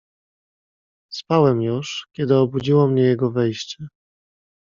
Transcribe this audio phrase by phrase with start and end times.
[1.11, 3.87] "Spałem już, kiedy obudziło mnie jego wejście."